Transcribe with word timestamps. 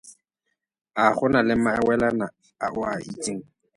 A 1.03 1.05
go 1.15 1.25
na 1.31 1.39
le 1.47 1.55
mawelana 1.63 2.25
a 2.65 2.67
o 2.77 2.79
a 2.91 2.93
itseng? 3.09 3.43